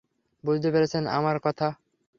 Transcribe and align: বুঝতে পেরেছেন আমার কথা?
বুঝতে 0.43 0.69
পেরেছেন 0.73 1.03
আমার 1.09 1.37
কথা? 1.39 1.67